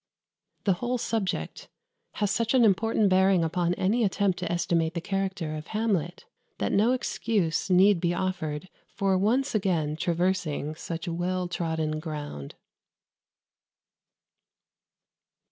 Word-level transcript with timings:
The 0.63 0.73
whole 0.81 0.97
subject 0.97 1.69
has 2.13 2.31
such 2.31 2.55
an 2.55 2.65
important 2.65 3.07
bearing 3.07 3.43
upon 3.43 3.75
any 3.75 4.03
attempt 4.03 4.39
to 4.39 4.51
estimate 4.51 4.95
the 4.95 4.99
character 4.99 5.55
of 5.55 5.67
Hamlet, 5.67 6.25
that 6.57 6.71
no 6.71 6.93
excuse 6.93 7.69
need 7.69 8.01
be 8.01 8.11
offered 8.11 8.67
for 8.95 9.15
once 9.15 9.53
again 9.53 9.95
traversing 9.95 10.73
such 10.73 11.07
well 11.07 11.47
trodden 11.47 11.99
ground. 11.99 12.55